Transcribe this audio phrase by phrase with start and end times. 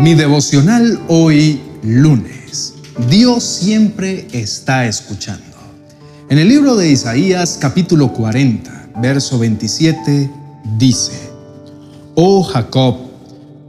[0.00, 2.74] Mi devocional hoy lunes.
[3.08, 5.44] Dios siempre está escuchando.
[6.28, 10.30] En el libro de Isaías capítulo 40, verso 27,
[10.76, 11.30] dice,
[12.14, 12.96] Oh Jacob,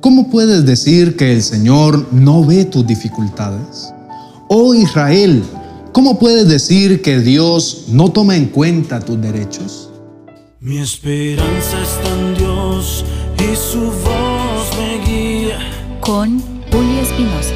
[0.01, 3.93] ¿cómo puedes decir que el Señor no ve tus dificultades?
[4.49, 5.43] Oh Israel,
[5.93, 9.89] ¿cómo puedes decir que Dios no toma en cuenta tus derechos?
[10.59, 13.05] Mi esperanza está en Dios
[13.37, 14.14] y su.
[16.05, 16.39] Con
[16.71, 17.53] Julio Espinosa.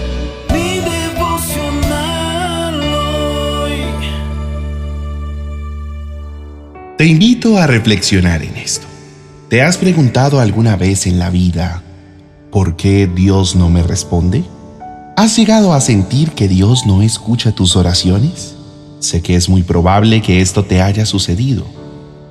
[0.51, 3.73] Mi devocional hoy.
[6.97, 8.87] Te invito a reflexionar en esto.
[9.49, 11.83] ¿Te has preguntado alguna vez en la vida
[12.49, 14.43] por qué Dios no me responde?
[15.15, 18.55] ¿Has llegado a sentir que Dios no escucha tus oraciones?
[18.99, 21.67] Sé que es muy probable que esto te haya sucedido.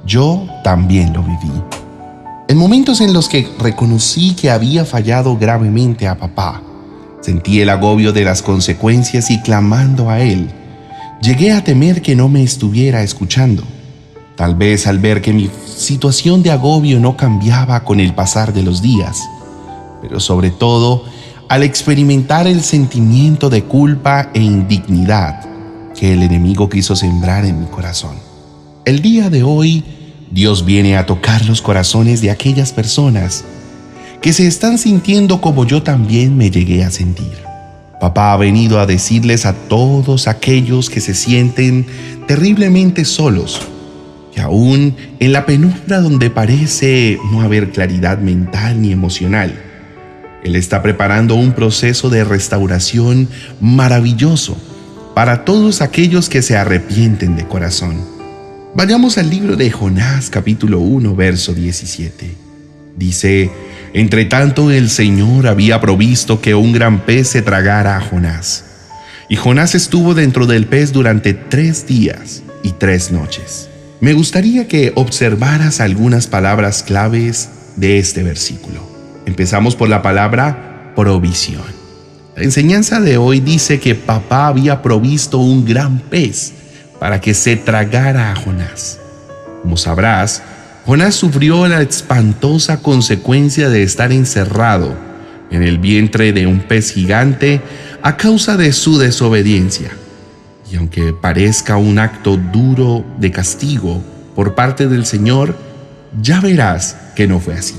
[0.04, 1.52] Yo también lo viví.
[2.48, 6.62] En momentos en los que reconocí que había fallado gravemente a papá,
[7.20, 10.48] sentí el agobio de las consecuencias y clamando a él,
[11.20, 13.64] llegué a temer que no me estuviera escuchando.
[14.34, 18.62] Tal vez al ver que mi situación de agobio no cambiaba con el pasar de
[18.62, 19.28] los días,
[20.00, 21.04] pero sobre todo
[21.50, 25.44] al experimentar el sentimiento de culpa e indignidad
[25.94, 28.16] que el enemigo quiso sembrar en mi corazón.
[28.86, 29.84] El día de hoy,
[30.30, 33.44] Dios viene a tocar los corazones de aquellas personas
[34.20, 37.32] que se están sintiendo como yo también me llegué a sentir.
[38.00, 41.86] Papá ha venido a decirles a todos aquellos que se sienten
[42.26, 43.60] terriblemente solos,
[44.34, 49.52] que aún en la penumbra donde parece no haber claridad mental ni emocional,
[50.44, 53.28] Él está preparando un proceso de restauración
[53.60, 54.56] maravilloso
[55.14, 58.17] para todos aquellos que se arrepienten de corazón.
[58.74, 62.30] Vayamos al libro de Jonás capítulo 1 verso 17.
[62.96, 63.50] Dice,
[63.94, 68.64] Entre tanto el Señor había provisto que un gran pez se tragara a Jonás.
[69.28, 73.68] Y Jonás estuvo dentro del pez durante tres días y tres noches.
[74.00, 78.86] Me gustaría que observaras algunas palabras claves de este versículo.
[79.24, 81.62] Empezamos por la palabra provisión.
[82.36, 86.52] La enseñanza de hoy dice que papá había provisto un gran pez
[86.98, 88.98] para que se tragara a Jonás.
[89.62, 90.42] Como sabrás,
[90.86, 94.96] Jonás sufrió la espantosa consecuencia de estar encerrado
[95.50, 97.60] en el vientre de un pez gigante
[98.02, 99.90] a causa de su desobediencia.
[100.70, 104.02] Y aunque parezca un acto duro de castigo
[104.34, 105.56] por parte del Señor,
[106.20, 107.74] ya verás que no fue así.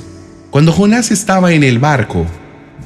[0.49, 2.25] Cuando Jonás estaba en el barco,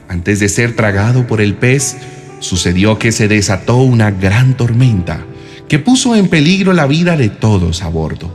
[0.10, 1.98] antes de ser tragado por el pez,
[2.40, 5.26] sucedió que se desató una gran tormenta
[5.74, 8.32] que puso en peligro la vida de todos a bordo.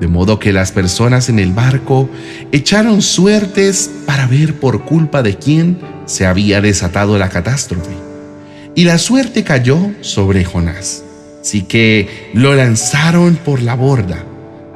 [0.00, 2.08] De modo que las personas en el barco
[2.50, 7.92] echaron suertes para ver por culpa de quién se había desatado la catástrofe.
[8.74, 11.04] Y la suerte cayó sobre Jonás.
[11.42, 14.24] Así que lo lanzaron por la borda,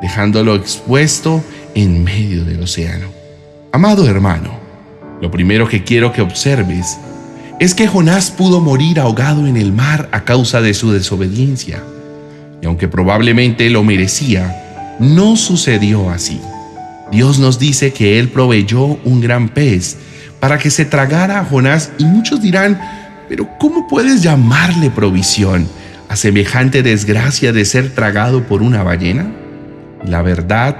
[0.03, 1.43] dejándolo expuesto
[1.75, 3.07] en medio del océano.
[3.73, 4.61] Amado hermano,
[5.23, 6.99] lo primero que quiero que observes
[7.59, 11.83] es que Jonás pudo morir ahogado en el mar a causa de su desobediencia.
[12.61, 16.41] Y aunque probablemente lo merecía, no sucedió así.
[17.11, 19.97] Dios nos dice que Él proveyó un gran pez
[20.41, 22.79] para que se tragara a Jonás y muchos dirán,
[23.29, 25.67] pero ¿cómo puedes llamarle provisión
[26.09, 29.33] a semejante desgracia de ser tragado por una ballena?
[30.05, 30.77] La verdad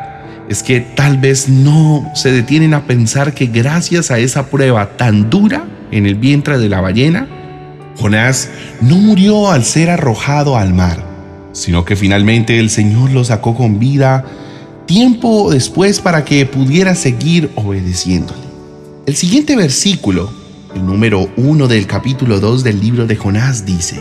[0.49, 5.31] es que tal vez no se detienen a pensar que gracias a esa prueba tan
[5.31, 5.65] dura,
[5.97, 7.29] en el vientre de la ballena,
[7.99, 11.03] Jonás no murió al ser arrojado al mar,
[11.53, 14.25] sino que finalmente el Señor lo sacó con vida
[14.87, 18.47] tiempo después para que pudiera seguir obedeciéndole.
[19.07, 20.31] El siguiente versículo,
[20.75, 24.01] el número 1 del capítulo 2 del libro de Jonás, dice,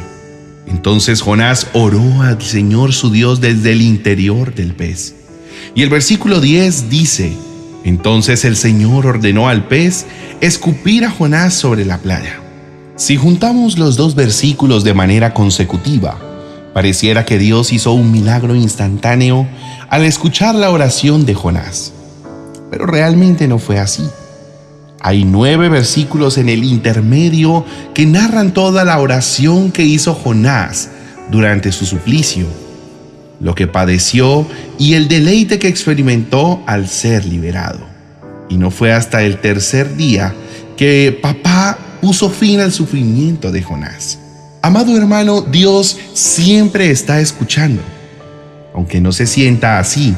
[0.67, 5.15] Entonces Jonás oró al Señor su Dios desde el interior del pez.
[5.73, 7.33] Y el versículo 10 dice,
[7.85, 10.07] Entonces el Señor ordenó al pez
[10.41, 12.41] escupir a Jonás sobre la playa.
[12.95, 16.17] Si juntamos los dos versículos de manera consecutiva,
[16.73, 19.47] pareciera que Dios hizo un milagro instantáneo
[19.87, 21.93] al escuchar la oración de Jonás.
[22.71, 24.03] Pero realmente no fue así.
[24.99, 30.89] Hay nueve versículos en el intermedio que narran toda la oración que hizo Jonás
[31.29, 32.47] durante su suplicio,
[33.39, 34.47] lo que padeció
[34.77, 37.79] y el deleite que experimentó al ser liberado.
[38.49, 40.33] Y no fue hasta el tercer día
[40.77, 44.19] que papá puso fin al sufrimiento de Jonás.
[44.61, 47.81] Amado hermano, Dios siempre está escuchando.
[48.73, 50.15] Aunque no se sienta así,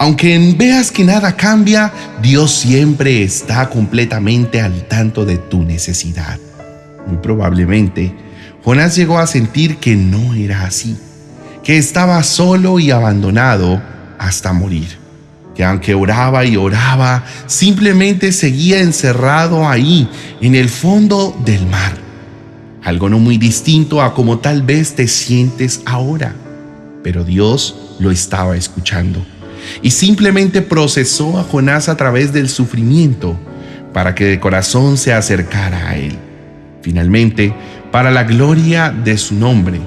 [0.00, 6.38] Aunque veas que nada cambia, Dios siempre está completamente al tanto de tu necesidad.
[7.08, 8.14] Muy probablemente,
[8.62, 10.96] Jonás llegó a sentir que no era así,
[11.68, 13.82] que estaba solo y abandonado
[14.18, 14.88] hasta morir,
[15.54, 20.08] que aunque oraba y oraba, simplemente seguía encerrado ahí,
[20.40, 21.92] en el fondo del mar.
[22.82, 26.34] Algo no muy distinto a como tal vez te sientes ahora,
[27.04, 29.22] pero Dios lo estaba escuchando
[29.82, 33.36] y simplemente procesó a Jonás a través del sufrimiento
[33.92, 36.16] para que de corazón se acercara a él.
[36.80, 37.52] Finalmente,
[37.92, 39.82] para la gloria de su nombre,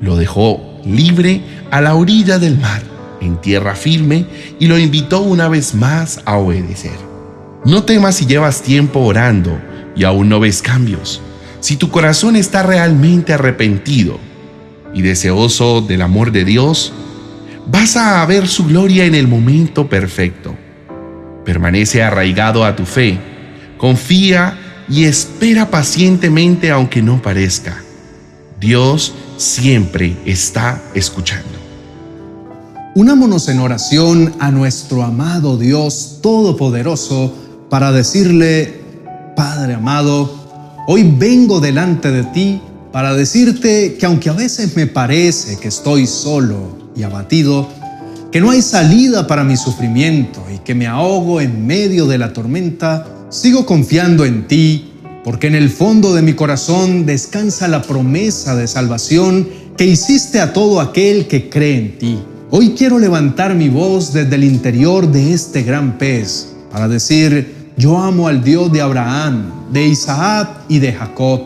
[0.00, 2.82] lo dejó libre a la orilla del mar,
[3.20, 4.26] en tierra firme,
[4.58, 6.96] y lo invitó una vez más a obedecer.
[7.64, 9.58] No temas si llevas tiempo orando
[9.96, 11.22] y aún no ves cambios.
[11.60, 14.18] Si tu corazón está realmente arrepentido
[14.92, 16.92] y deseoso del amor de Dios,
[17.66, 20.54] vas a ver su gloria en el momento perfecto.
[21.44, 23.18] Permanece arraigado a tu fe,
[23.78, 24.58] confía
[24.88, 27.82] y espera pacientemente aunque no parezca.
[28.60, 31.58] Dios siempre está escuchando.
[32.94, 37.34] Unámonos en oración a nuestro amado Dios Todopoderoso
[37.68, 38.80] para decirle,
[39.36, 42.60] Padre amado, hoy vengo delante de ti
[42.92, 47.68] para decirte que aunque a veces me parece que estoy solo, y abatido,
[48.30, 52.32] que no hay salida para mi sufrimiento y que me ahogo en medio de la
[52.32, 54.92] tormenta, sigo confiando en ti,
[55.24, 60.52] porque en el fondo de mi corazón descansa la promesa de salvación que hiciste a
[60.52, 62.18] todo aquel que cree en ti.
[62.50, 67.98] Hoy quiero levantar mi voz desde el interior de este gran pez para decir, yo
[67.98, 71.40] amo al Dios de Abraham, de Isaac y de Jacob.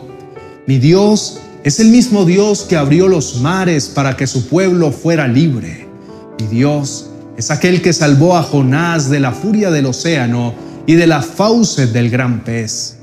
[0.67, 5.27] Mi Dios es el mismo Dios que abrió los mares para que su pueblo fuera
[5.27, 5.87] libre.
[6.37, 10.53] Y Dios es aquel que salvó a Jonás de la furia del océano
[10.85, 12.98] y de la fauces del gran pez.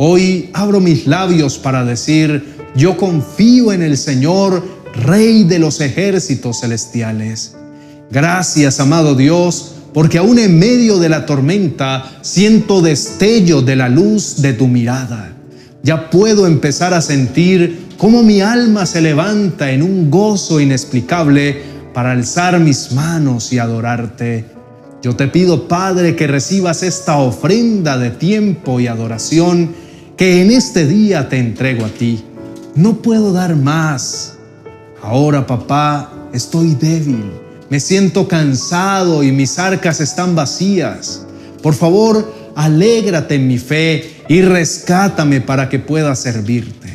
[0.00, 4.62] Hoy abro mis labios para decir, yo confío en el Señor,
[4.94, 7.56] Rey de los ejércitos celestiales.
[8.08, 14.40] Gracias, amado Dios, porque aún en medio de la tormenta siento destello de la luz
[14.40, 15.32] de tu mirada.
[15.82, 21.60] Ya puedo empezar a sentir cómo mi alma se levanta en un gozo inexplicable
[21.92, 24.44] para alzar mis manos y adorarte.
[25.02, 29.87] Yo te pido, Padre, que recibas esta ofrenda de tiempo y adoración
[30.18, 32.24] que en este día te entrego a ti.
[32.74, 34.34] No puedo dar más.
[35.00, 37.30] Ahora, papá, estoy débil.
[37.70, 41.22] Me siento cansado y mis arcas están vacías.
[41.62, 46.88] Por favor, alégrate en mi fe y rescátame para que pueda servirte.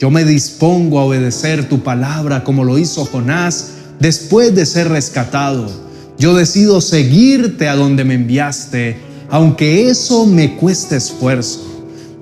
[0.00, 3.68] Yo me dispongo a obedecer tu palabra como lo hizo Jonás
[4.00, 5.70] después de ser rescatado.
[6.18, 8.96] Yo decido seguirte a donde me enviaste,
[9.30, 11.71] aunque eso me cueste esfuerzo.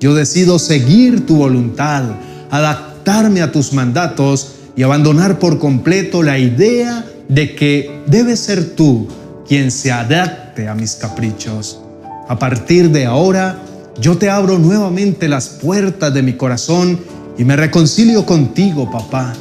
[0.01, 2.03] Yo decido seguir tu voluntad,
[2.49, 9.07] adaptarme a tus mandatos y abandonar por completo la idea de que debes ser tú
[9.47, 11.79] quien se adapte a mis caprichos.
[12.27, 13.59] A partir de ahora,
[13.99, 16.99] yo te abro nuevamente las puertas de mi corazón
[17.37, 19.33] y me reconcilio contigo, papá.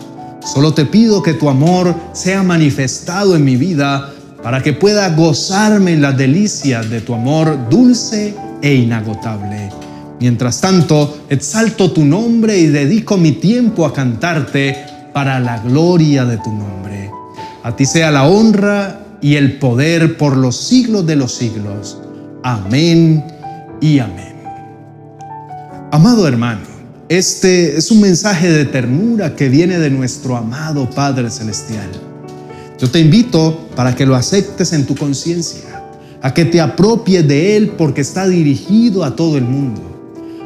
[0.44, 4.12] Solo te pido que tu amor sea manifestado en mi vida
[4.42, 9.89] para que pueda gozarme en las delicias de tu amor dulce e inagotable.
[10.20, 14.76] Mientras tanto, exalto tu nombre y dedico mi tiempo a cantarte
[15.14, 17.10] para la gloria de tu nombre.
[17.62, 21.98] A ti sea la honra y el poder por los siglos de los siglos.
[22.42, 23.24] Amén
[23.80, 24.36] y amén.
[25.90, 26.60] Amado hermano,
[27.08, 31.88] este es un mensaje de ternura que viene de nuestro amado Padre Celestial.
[32.78, 35.82] Yo te invito para que lo aceptes en tu conciencia,
[36.20, 39.89] a que te apropies de Él porque está dirigido a todo el mundo.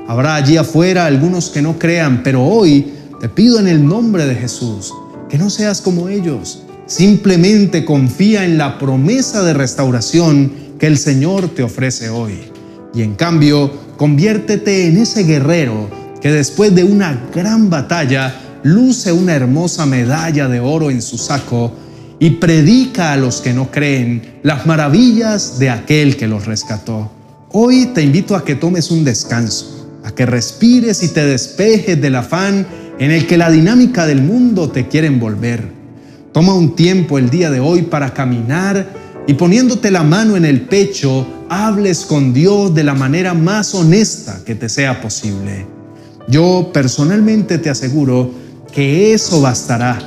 [0.06, 4.34] Habrá allí afuera algunos que no crean, pero hoy te pido en el nombre de
[4.34, 4.92] Jesús
[5.30, 6.62] que no seas como ellos.
[6.86, 12.34] Simplemente confía en la promesa de restauración que el Señor te ofrece hoy.
[12.92, 15.88] Y en cambio, conviértete en ese guerrero
[16.20, 21.72] que después de una gran batalla luce una hermosa medalla de oro en su saco
[22.18, 27.10] y predica a los que no creen las maravillas de aquel que los rescató.
[27.52, 32.16] Hoy te invito a que tomes un descanso, a que respires y te despejes del
[32.16, 32.66] afán
[32.98, 35.68] en el que la dinámica del mundo te quiere envolver.
[36.32, 38.88] Toma un tiempo el día de hoy para caminar
[39.26, 44.40] y poniéndote la mano en el pecho, hables con Dios de la manera más honesta
[44.44, 45.66] que te sea posible.
[46.28, 48.30] Yo personalmente te aseguro
[48.72, 49.98] que eso bastará.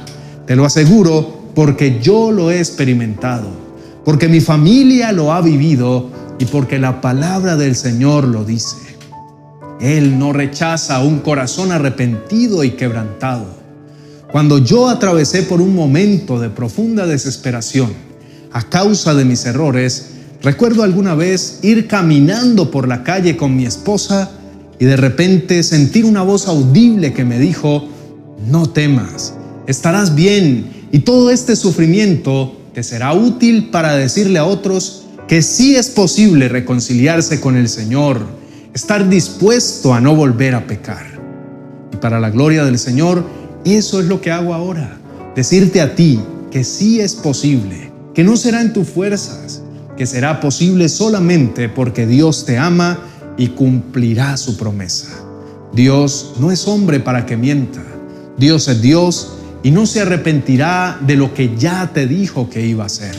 [0.45, 3.67] Te lo aseguro porque yo lo he experimentado.
[4.05, 8.86] porque mi familia lo ha vivido y porque la palabra del Señor lo dice.
[9.79, 13.45] Él no rechaza un corazón arrepentido y quebrantado.
[14.31, 17.93] Cuando yo atravesé por un momento de profunda desesperación
[18.51, 20.07] a causa de mis errores,
[20.41, 24.31] recuerdo alguna vez ir caminando por la calle con mi esposa
[24.79, 27.87] y de repente sentir una voz audible que me dijo,
[28.47, 29.33] no temas,
[29.67, 35.75] estarás bien y todo este sufrimiento te será útil para decirle a otros que sí
[35.75, 38.36] es posible reconciliarse con el Señor,
[38.77, 41.07] estar dispuesto a no volver a pecar.
[41.91, 43.25] Y para la gloria del Señor,
[43.65, 44.99] eso es lo que hago ahora,
[45.35, 46.19] decirte a ti
[46.51, 49.63] que sí es posible, que no será en tus fuerzas,
[49.97, 52.99] que será posible solamente porque Dios te ama
[53.35, 55.07] y cumplirá su promesa.
[55.73, 57.81] Dios no es hombre para que mienta.
[58.37, 62.83] Dios es Dios y no se arrepentirá de lo que ya te dijo que iba
[62.83, 63.15] a hacer.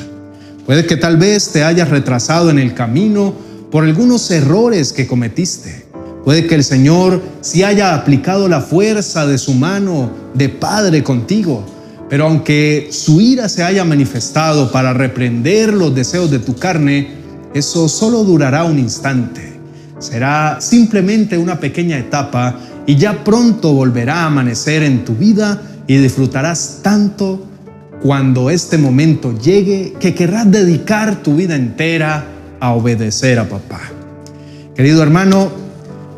[0.65, 5.87] Puede que tal vez te hayas retrasado en el camino por algunos errores que cometiste.
[6.25, 11.65] Puede que el Señor sí haya aplicado la fuerza de su mano de Padre contigo,
[12.09, 17.09] pero aunque su ira se haya manifestado para reprender los deseos de tu carne,
[17.55, 19.59] eso solo durará un instante.
[19.99, 25.97] Será simplemente una pequeña etapa y ya pronto volverá a amanecer en tu vida y
[25.97, 27.45] disfrutarás tanto
[28.03, 33.81] cuando este momento llegue que querrás dedicar tu vida entera a obedecer a papá.
[34.75, 35.51] Querido hermano,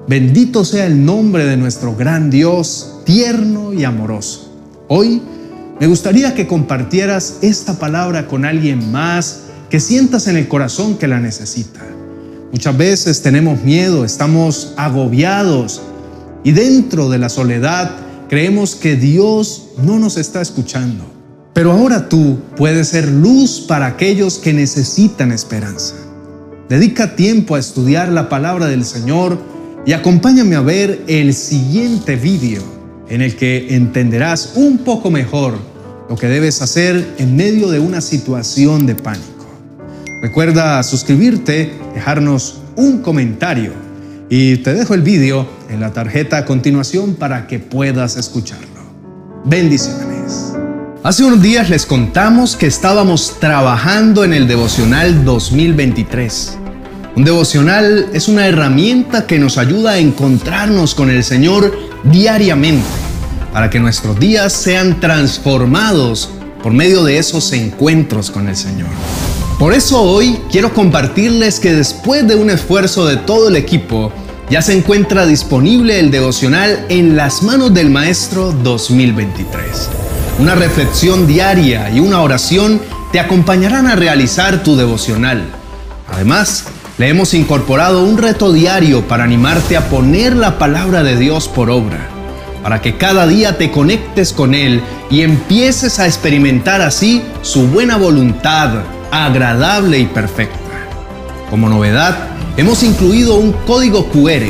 [0.07, 4.53] bendito sea el nombre de nuestro gran Dios, tierno y amoroso.
[4.89, 5.23] Hoy
[5.81, 11.09] me gustaría que compartieras esta palabra con alguien más que sientas en el corazón que
[11.09, 11.81] la necesita.
[12.53, 15.81] Muchas veces tenemos miedo, estamos agobiados
[16.43, 17.93] y dentro de la soledad
[18.29, 21.05] creemos que Dios no nos está escuchando.
[21.55, 25.95] Pero ahora tú puedes ser luz para aquellos que necesitan esperanza.
[26.71, 29.37] Dedica tiempo a estudiar la palabra del Señor
[29.85, 32.63] y acompáñame a ver el siguiente vídeo
[33.09, 35.59] en el que entenderás un poco mejor
[36.09, 39.49] lo que debes hacer en medio de una situación de pánico.
[40.23, 43.73] Recuerda suscribirte, dejarnos un comentario
[44.29, 48.69] y te dejo el vídeo en la tarjeta a continuación para que puedas escucharlo.
[49.45, 50.53] Bendiciones.
[51.03, 56.60] Hace unos días les contamos que estábamos trabajando en el devocional 2023.
[57.25, 62.87] Devocional es una herramienta que nos ayuda a encontrarnos con el Señor diariamente
[63.53, 66.31] para que nuestros días sean transformados
[66.63, 68.89] por medio de esos encuentros con el Señor.
[69.59, 74.13] Por eso hoy quiero compartirles que después de un esfuerzo de todo el equipo,
[74.49, 79.91] ya se encuentra disponible el devocional En las manos del Maestro 2023.
[80.39, 82.81] Una reflexión diaria y una oración
[83.13, 85.45] te acompañarán a realizar tu devocional.
[86.09, 86.65] Además,
[87.01, 91.71] le hemos incorporado un reto diario para animarte a poner la palabra de Dios por
[91.71, 92.11] obra,
[92.63, 97.97] para que cada día te conectes con Él y empieces a experimentar así su buena
[97.97, 100.59] voluntad, agradable y perfecta.
[101.49, 102.19] Como novedad,
[102.59, 104.45] hemos incluido un código QR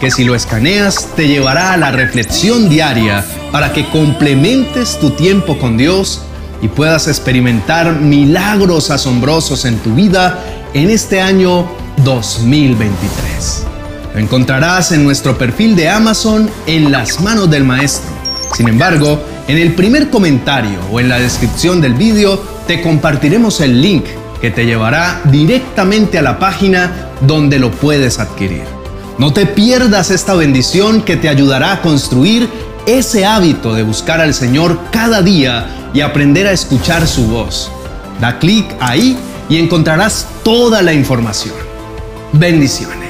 [0.00, 5.58] que si lo escaneas te llevará a la reflexión diaria para que complementes tu tiempo
[5.58, 6.22] con Dios
[6.62, 10.38] y puedas experimentar milagros asombrosos en tu vida
[10.72, 11.66] en este año
[12.06, 13.64] 2023.
[14.14, 18.08] Lo encontrarás en nuestro perfil de Amazon en las manos del maestro.
[18.56, 23.82] Sin embargo, en el primer comentario o en la descripción del vídeo te compartiremos el
[23.82, 24.04] link
[24.40, 28.62] que te llevará directamente a la página donde lo puedes adquirir.
[29.18, 32.48] No te pierdas esta bendición que te ayudará a construir
[32.86, 37.68] ese hábito de buscar al Señor cada día y aprender a escuchar su voz.
[38.20, 41.75] Da clic ahí y encontrarás toda la información.
[42.32, 43.05] Bendiciones.